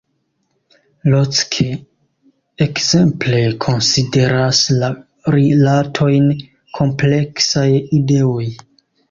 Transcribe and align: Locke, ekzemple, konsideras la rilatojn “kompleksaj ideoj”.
Locke, 1.13 1.65
ekzemple, 2.65 3.41
konsideras 3.67 4.63
la 4.79 4.89
rilatojn 5.37 6.27
“kompleksaj 6.81 7.69
ideoj”. 8.01 8.49